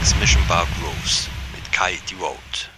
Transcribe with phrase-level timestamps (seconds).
[0.00, 2.70] Mix Mission Bar Grooves mit Kai DeWold.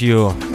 [0.00, 0.53] you.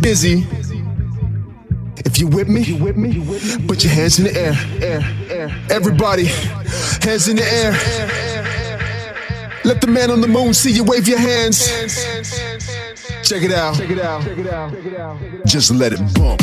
[0.00, 0.46] busy.
[2.04, 2.64] If you with me,
[3.66, 4.54] put your hands in the air.
[5.70, 6.26] Everybody,
[7.02, 7.72] hands in the air.
[9.64, 11.68] Let the man on the moon see you wave your hands.
[13.22, 13.76] Check it out.
[15.46, 16.40] Just let it bump.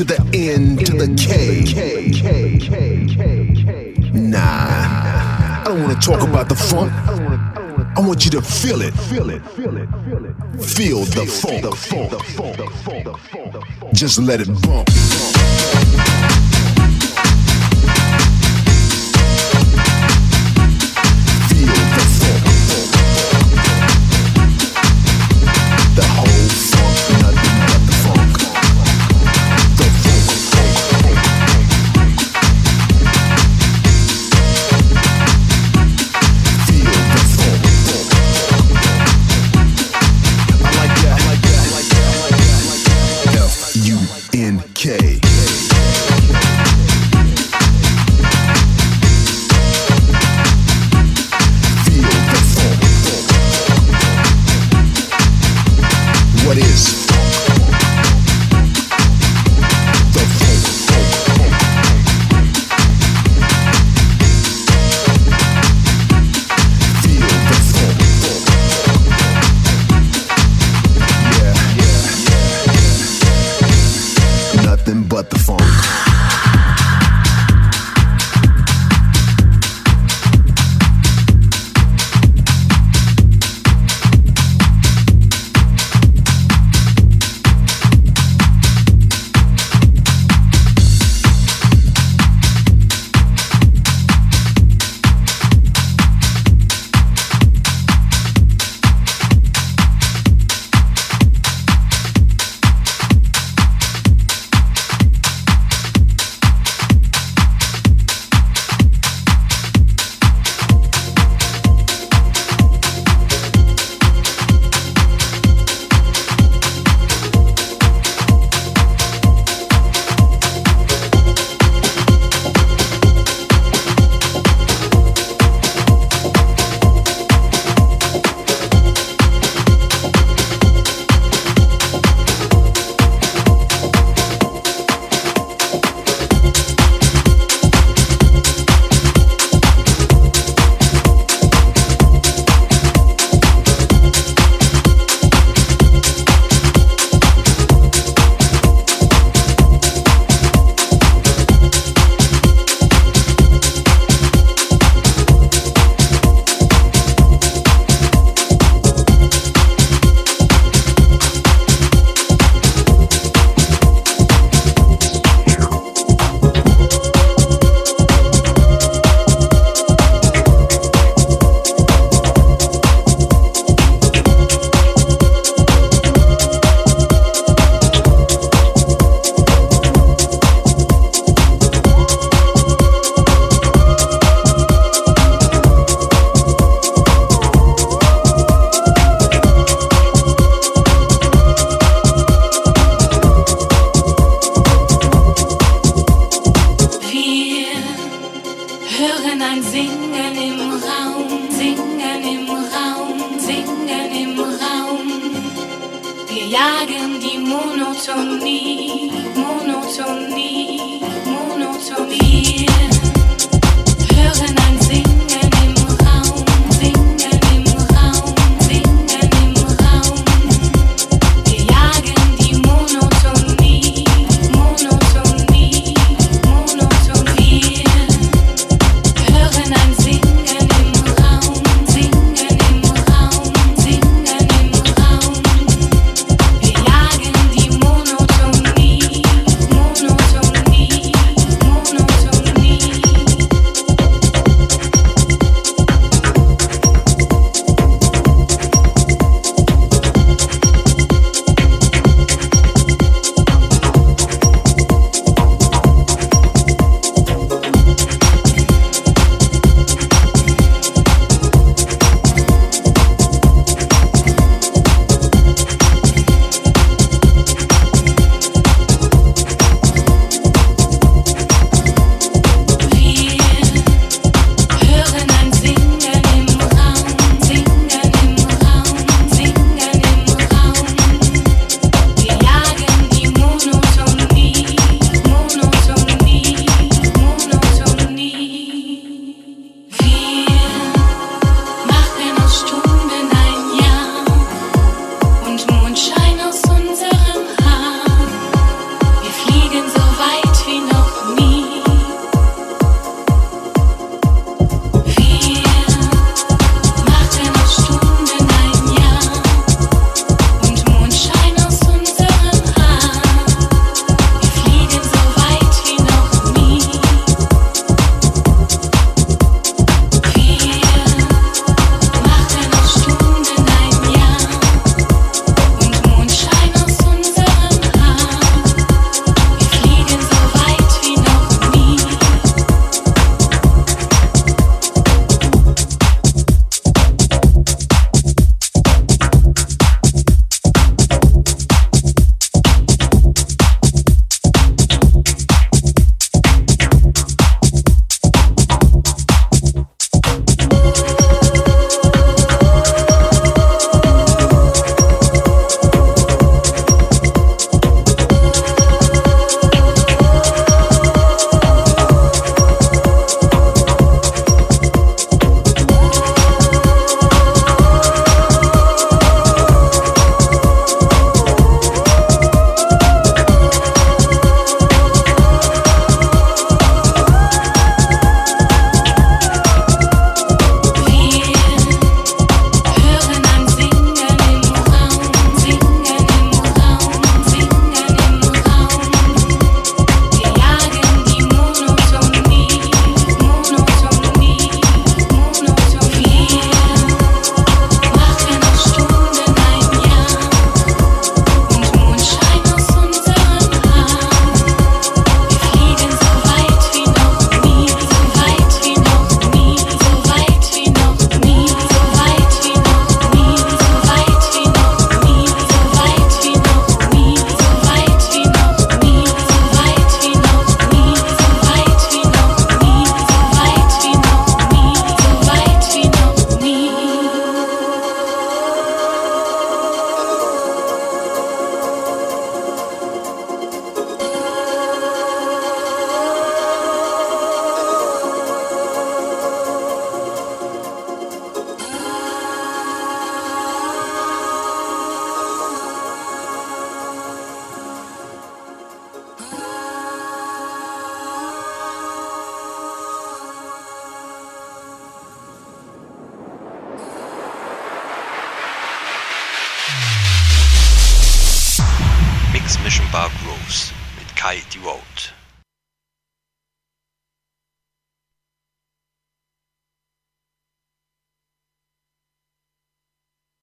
[0.00, 1.60] to the end, to the K.
[4.14, 6.90] Nah, I don't wanna talk about the funk.
[7.98, 8.94] I want you to feel it.
[8.94, 9.42] Feel it.
[9.50, 9.88] Feel it.
[10.00, 10.34] Feel it.
[10.64, 11.64] Feel the funk.
[13.92, 14.88] Just let it bump.